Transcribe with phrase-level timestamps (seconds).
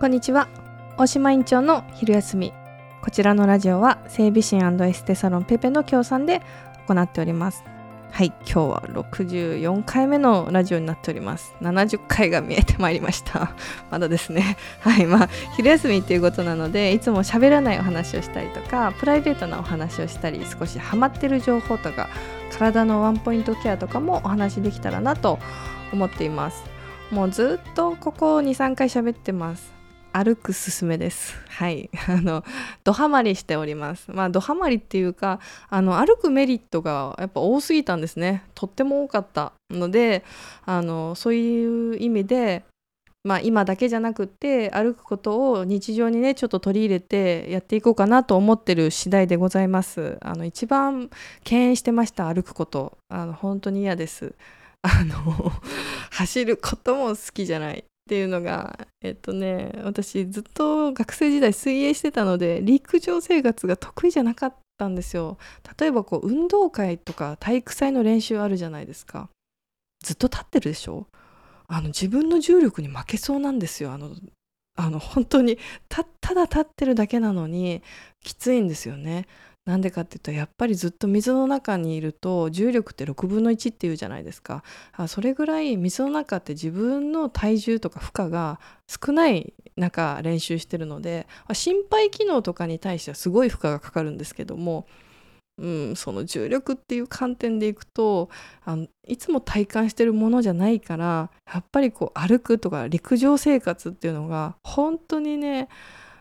[0.00, 0.46] こんにちは。
[0.96, 2.52] 大島院長の昼休み。
[3.02, 6.40] こちらのラジオは整備士エステサロンペペの協賛で
[6.86, 7.64] 行っております。
[8.12, 11.52] はい今日は64回目のラジオになっております。
[11.62, 13.56] 70回が見えてまいりました。
[13.90, 14.56] まだですね。
[14.82, 22.08] はいまあ昼休みっていうことなのでいつも喋らないお話をしたりとかプライベートなお話をしたり少しハマってる情報とか
[22.56, 25.40] 体のワンポイントケアとかもお話できたらなと
[25.92, 26.62] 思っています。
[27.10, 29.77] もうずっとここ23回喋ってます。
[30.18, 31.36] 歩くすすめです。
[31.48, 31.90] はい。
[32.08, 32.44] あの、
[32.82, 34.10] ドハマりしております。
[34.10, 35.38] まあ、ドハマりっていうか、
[35.70, 38.42] あの、歩くメリットがやっぱ多すぎたんですね。
[38.54, 40.24] とっても多かったので、
[40.66, 42.64] あの、そういう意味で、
[43.24, 51.10] まあ、今だけじゃなくって歩くことを日常にねちょっと取り入れてやっていこうかなと思ってる次第でございますあの一番
[51.42, 54.34] 敬遠してました歩くことあの本当に嫌です
[54.82, 55.52] あの
[56.12, 65.36] 走ることも好きじゃないっていうのがえっとね私ずっと学生時代水泳してたので陸上生活が得意じゃなかったんですよ。
[65.78, 69.28] 例えばこう運動会とか体育祭の練習あるじゃないですか。
[70.02, 71.06] ずっと立ってるでしょ？
[71.66, 73.92] あの自分の重力に負けそうなんですよ。
[73.92, 74.16] あの
[74.76, 75.58] あの本当に
[75.90, 76.02] た
[76.34, 77.82] だ立ってるだけなのに
[78.24, 79.26] きついんですよね。
[79.68, 84.64] なんでかっていうとやっぱりずっと水の中にいると重力って6分の1っていうじゃないですか
[84.96, 94.86] あそれぐらい水の中って自分の体重とか負荷が少ない中練習してるので心肺機能とかに対してはすごい負荷がかかるんですけども、
[95.58, 98.30] うん、その重力っていう観点でいくと
[98.64, 105.68] あのいつも体感してるものじゃないからやっぱりこう歩くとか陸上生活っていうのが本当にね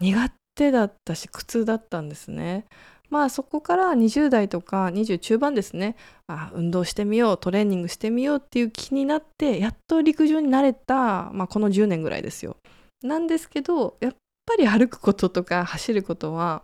[0.00, 2.64] 苦手だったし苦痛だったんですね。
[3.10, 12.56] まあそこから20代とか20中盤ですねあ運動してみようトレーニングしてみようっていう気になってやっと陸上に慣れた、まあ、この10年ぐらいですよ。
[13.02, 14.14] なんですけどやっ
[14.46, 16.62] ぱり歩くこととか走ることは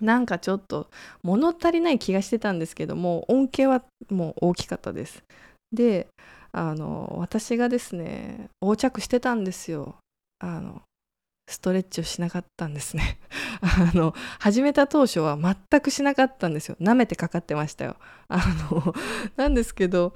[0.00, 0.88] なんかちょっと
[1.22, 5.22] 物足りない気がしてたんですけども恩恵はもう大きかったです。
[5.72, 6.06] で
[6.52, 9.96] あの私がですね横着してたんですよ。
[10.40, 10.82] あの
[11.48, 13.18] ストレッチをしなかったんですね。
[13.60, 16.76] あの始めた当初は全くしなかったんですよ。
[16.80, 17.96] 舐めてかかってましたよ。
[18.28, 18.94] あの
[19.36, 20.12] なんですけど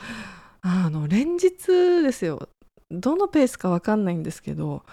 [0.61, 1.51] あの連日
[2.03, 2.49] ですよ。
[2.91, 4.85] どのペースか分かんないんですけど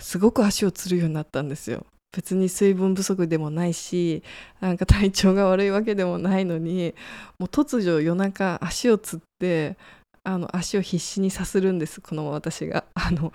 [0.00, 1.86] すごく足をつるようになったんですよ。
[2.14, 4.22] 別に水分不足でもないし
[4.60, 6.94] なんか体調が悪いわけでもないのに
[7.38, 9.76] もう突如夜中足をつって
[10.24, 12.84] あの足を必死にさするんですこの私が。
[12.94, 13.32] あの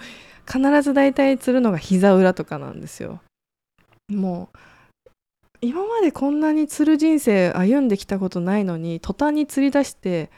[0.47, 3.21] 必ず大体つるのが膝裏とかなんですよ。
[4.09, 4.57] もう
[5.61, 10.31] 今までこんなにつる人生歩んできたことないのに途端に釣り出して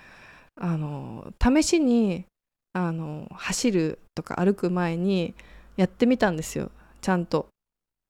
[0.56, 2.26] あの試しに
[2.74, 5.34] あの走るとか歩く前に
[5.78, 6.72] やってみたんですよ。
[7.02, 7.48] ちゃんと。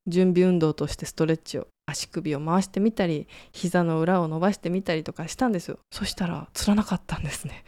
[0.08, 1.68] 準備運動としてストレッチを。
[1.86, 5.78] 足首を回してみたり膝の裏を伸ばしてみたりとかしたんですよ。
[5.92, 7.64] そしたらつらなかったんですね。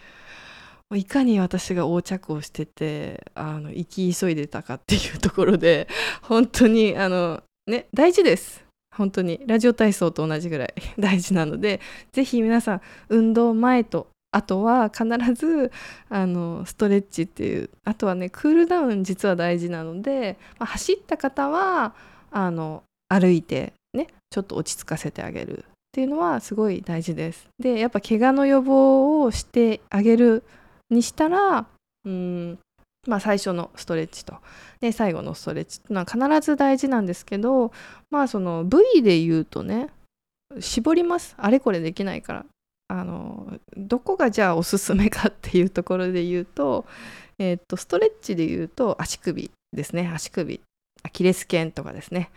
[0.96, 5.88] いかに私が横着をしててあの行き急いでたかっていうところで
[6.22, 8.64] 本当にあのね大事です
[8.96, 11.80] 本当にラジオ体操と同じぐらい 大事なので
[12.12, 15.72] 是非皆さん運動前とあとは必ず
[16.10, 21.94] あのストレッチっていうあとはねクールダウン実は大事なので、まあ、走った方は
[22.32, 27.48] あの歩いてねちょっと落ち着かせてあげるっていうのはすごい大事です。
[27.60, 30.44] でやっぱ怪我の予防をしてあげる
[30.94, 31.66] にしたら
[32.06, 32.60] うん
[33.08, 34.36] まあ、最初のストレッチと。
[34.80, 37.72] で最後のストレッチっていうのは必ず大事なんですけど
[38.10, 39.90] まあその部位で言うとね
[40.60, 41.36] 絞ります。
[41.38, 42.46] あれこれできないから。
[42.90, 46.86] あのどこがじゃあおすすめかっていうところで言うと,、
[47.40, 50.12] えー、っとストレッチで言うと足首ですね。
[50.14, 50.62] 足首。
[51.02, 52.30] アキレス腱とかですね。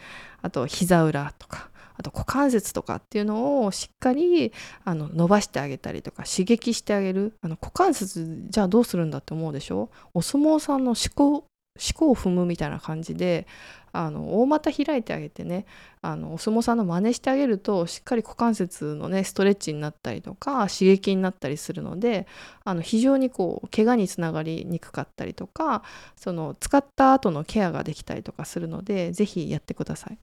[0.42, 1.68] あと膝裏とか。
[1.98, 4.52] あと股関節とかっていうのをしっかり
[4.84, 9.90] あの伸ばしてあげたりとか刺激してあげるあの股関節じゃあどうするんだって思うでしょ？
[10.14, 11.44] お相撲さんの思考
[11.78, 13.46] 思考を踏むみたいな感じで
[13.92, 15.66] あの大股開いてあげてね
[16.00, 22.26] あのお相撲さんの真似してあげるとしっかり股関節のねストレッチになったりとか刺激になったりするので
[22.64, 25.82] あの非常にこう怪我につながりにくかったりとか
[26.16, 30.18] その使った後のケアができたりとかするので是非やってください。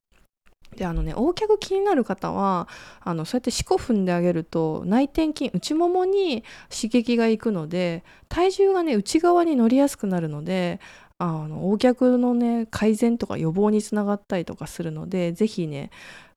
[0.73, 2.67] であのね横脚気になる方は
[3.01, 10.79] あのそうやって四股踏んであげると内転筋内ももに刺激がいくので体重がね内側に乗りやすくなるので
[11.17, 15.89] あの横脚のね改善とか予防につながったりとかするので是非ね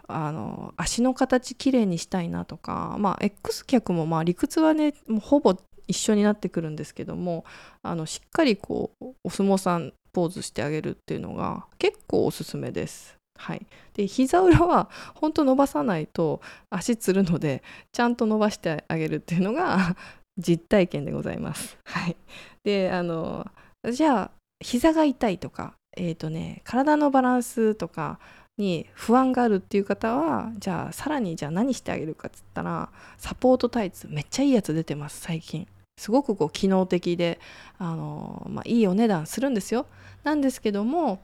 [0.08, 5.56] あの足の形きれいにしたいなとかまあ X 脚もまあ理屈はねもうほぼ
[5.88, 7.44] 一緒になってくるんですけども
[7.82, 13.15] あのしっかりこうお相撲さんポーズしてあげるっていうのが結構おすすめです。
[13.36, 16.40] はい、で膝裏は本当伸ばさないと
[16.70, 17.62] 足つるので
[17.92, 19.96] ちゃんと伸ばしてあげるっていうのが
[20.38, 21.78] 実体験でございます。
[21.84, 22.16] はい、
[22.64, 23.46] であの
[23.90, 24.30] じゃあ
[24.60, 28.18] 膝が痛いとか、えーとね、体のバランスとか
[28.58, 35.66] に不安があるっていう方はじゃあさらにじゃあ何してあげるかっつったらサポートタイツめっちゃいいやつ出てます最近。
[35.98, 37.40] すごくこう機能的で
[37.78, 39.86] あの、まあ、いいお値段するんですよ。
[40.24, 41.22] なんですけども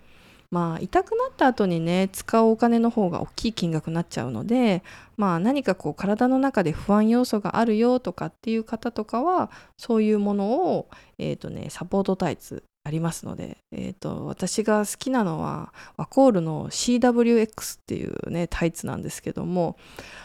[0.52, 4.82] まあ痛くなった後にね使うお金の方が大きい金額になっちゃうので
[5.16, 19.76] まあ何かこう体の中で不安要素があるよとかっていう方とかはそういうものをえ、ー、とねサポートタイツありますので、えーと、私が好きなのはワコールの CWX っていうねタイツなんですけども、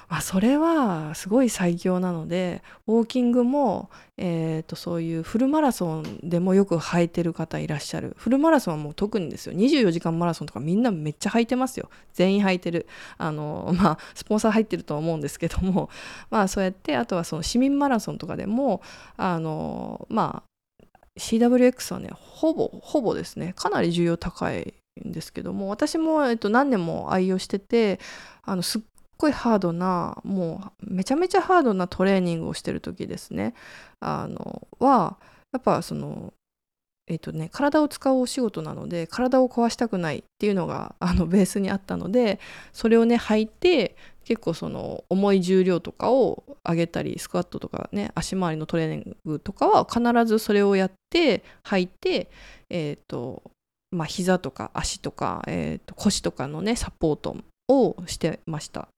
[0.09, 8.15] まあ、それはすごい最強なのでウォーキングも、えーと、そういうフルマラソンでもよく履いてる方いらっしゃる。
[8.17, 9.53] フルマラソンはもう特にですよ。
[9.53, 11.91] 24時間マラソンとかみんなめっちゃ履いてますよ。
[12.13, 12.87] 全員履いてる。
[13.19, 15.91] あのまあスポンサー入ってるとは思うんですけども
[16.31, 18.81] まあそうやってあとはその市民マラソンとかでも
[19.15, 20.56] あのまあ
[21.17, 23.53] CWX はねほぼほぼですね。
[23.55, 24.73] かなり重要高い
[25.05, 27.99] んですけども私も、えっと、何年も愛用してて
[28.43, 28.81] あのすっ
[29.17, 33.53] ごいハードなもうめちゃめちゃハードなトレーニングをしてる時ですね。
[33.99, 35.17] あのは
[35.51, 36.33] やっぱその
[37.09, 42.37] えっとね、体を使うお仕事なので体を壊したくないっていうのがあのベースにあったので
[42.73, 43.95] それをね履いて
[44.27, 52.29] 結構その重い重量とかを上げたりスクワットとかね足回りのトレーニングとかは必ずそれをやって履いて
[52.69, 53.41] えっ、ー、と
[53.89, 57.37] まあ膝とか足とか、えー、と腰とかのねサポート
[57.69, 58.89] をしてました。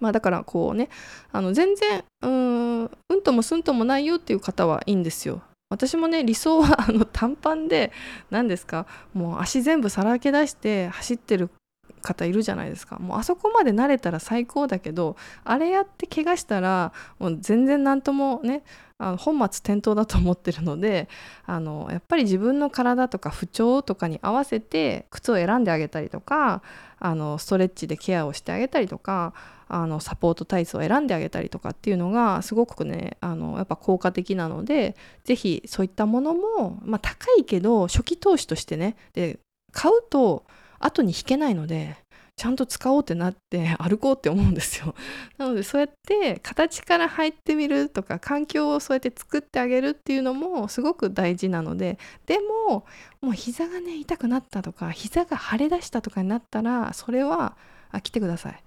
[0.00, 0.88] まあだからこうね
[1.30, 5.42] あの全然うんうんともすんともないよっていう方はいいんですよ。
[5.68, 7.92] 私もね理想はあの短パンで
[8.30, 11.50] 何ですかもう足全部さらけ出して走ってる
[11.98, 12.98] 方いるじゃないですか。
[12.98, 18.62] もうあそこまで慣れたら最高だけどあれやって怪我したらもう全然何ともね
[18.98, 21.08] あの本末転倒だと思ってるので
[21.46, 26.62] あのやっぱり自分の体とか不調とかに合わせて靴を選んであげたりとか
[26.98, 29.34] あのストレッチでケアをしてあげたりとか
[29.68, 39.38] あのサポートタイツを選んであげたりとかっていうのがすごくねあのやっぱ効果的なので是非そういったものも、まあ、高いけど初期投資としてねで
[39.72, 40.44] 買うと
[40.78, 41.96] 後に引けないので
[42.38, 44.94] ちゃんと使おうってなって 歩こうって思うんですよ。
[45.38, 52.38] なのでそうやって形から入ってみるとか環境をそうやって作ってあげるっていうのもすごく大事なのでで
[52.68, 52.86] も
[53.20, 57.56] もう膝がね痛くなったとか膝が腫れ出したとかになったらそれは
[57.90, 58.62] あ来てください。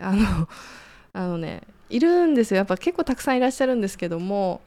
[0.00, 0.48] あの
[1.12, 4.62] あのねいるんですよやっぱ結構たくさんいらっしゃるんですけども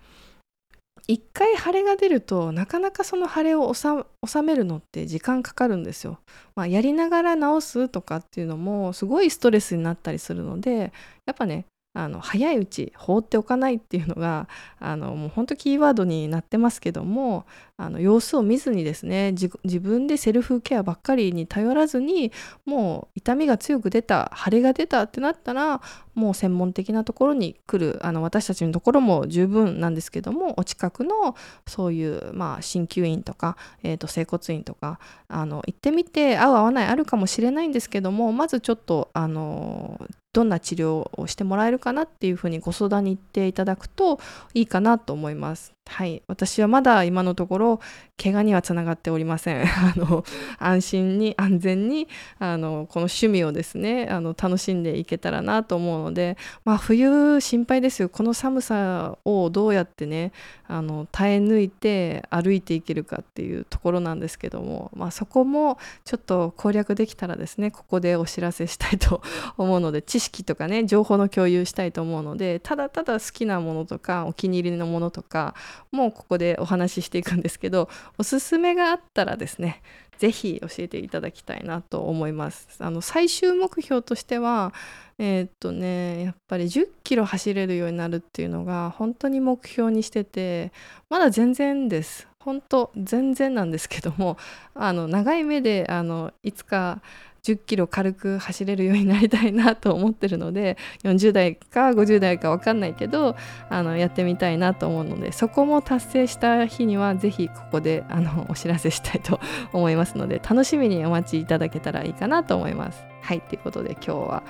[1.08, 6.20] 一回腫れが出るとなかなかその腫れを収めるのって時間かかるんですよ。
[6.56, 10.94] まあ、やりながら治すとかっていうのもすごいストレスになったりするので
[11.26, 11.66] やっぱね
[11.96, 14.50] あの早いうち放っておかないっていうのが
[14.80, 17.46] あのもう本当キーワードになってますけども
[17.78, 19.50] あの様子を見ずにですね自
[19.80, 22.34] 分でセルフケアばっかりに頼らずに
[22.66, 25.82] もう痛みが強く出た腫れが出たってなったら
[26.16, 35.00] もう専門的なところに来るあの私たちのところも十分なんですけどもお近くのそういうまあ鍼灸院とか、えー、と整骨院とか
[35.30, 40.00] あの行ってみて合う合わないあるかもしれないんですけどもまずちょっとあの
[40.36, 44.20] どんな治療をしてもらえるかなっていうふうにご相談に行っていただくと
[44.54, 45.76] いいかなと思います。
[45.88, 47.80] はい、私はまだ今のところ
[48.22, 49.64] 怪我にはつながっておりません。
[49.64, 50.26] あの
[50.58, 52.08] 安心に安全に
[52.40, 58.10] あのこの趣味をですねあの楽しんでいけたらなと思うので、まあ、冬心配ですよ。
[58.10, 60.32] この寒さをどうやってね
[60.68, 69.22] あの耐え抜いて歩いていけるかっていうところなんですけども、まあ、そこもちょっと攻略できたらですねここでお知らせしたいと
[69.58, 75.56] 思うので知識識とかね情報の共有したいと思うのでただただ好きなものとかお気に入りのものとか
[75.92, 79.82] もうここでお話ししていくんですけどおすすめがあったらですね
[80.18, 82.68] 是非教えていただきたいなと思います。
[82.80, 84.74] あの最終目標としては
[85.18, 90.72] えー、っとねやっぱり10キロ走れるようになるっていうのが本当に目標にしてて
[91.10, 92.28] まだ全然です。
[92.40, 94.38] 本当全然なんですけども
[94.76, 97.02] あの長い目であのいつか
[97.46, 103.36] 10キロ軽く走れるようになりたいなと思ってるので40代か50代か分かんないけど
[103.70, 109.40] あのやってみたいなと思うのでそこも達成した日には是非ここであのお知らせしたいと
[109.74, 113.04] 思いますので楽しみにお待ちいただけたらいいかなと思います。
[113.22, 114.44] はいということで今日は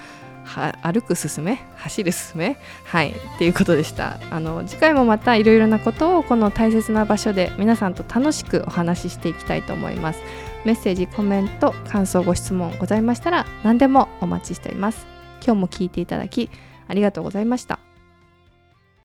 [0.45, 1.59] は歩くすすめ？
[1.75, 2.57] 走るすすめ？
[2.85, 4.19] はいっていうことでした。
[4.31, 10.21] あの次回もまたいろいろなことをこの大切な場所で皆さんと楽しくお話ししていきたいと思います。
[10.65, 15.05] メッセージコメント感想ご質問ございましたら何でもお待ちしております。
[15.45, 16.49] 今日も聞いていただき
[16.87, 17.84] ありがとうございました。